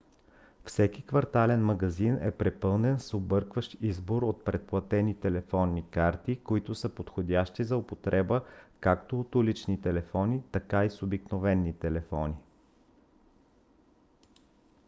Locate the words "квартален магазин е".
1.05-2.31